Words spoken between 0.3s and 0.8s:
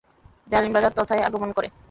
জালিম